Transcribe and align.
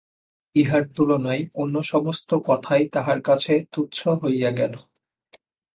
ইহার 0.55 0.83
তুলনায় 0.95 1.43
অন্য 1.53 1.75
সমস্ত 1.83 2.29
কথাই 2.47 2.83
তাহার 2.87 3.19
কাছে 3.21 3.53
তুচ্ছ 3.73 3.99
হইয়া 4.21 4.51
গেল। 4.51 4.73